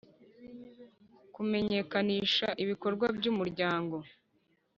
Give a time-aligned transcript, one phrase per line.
[1.33, 3.95] Kumenyekanisha ibikorwa by’umuryango;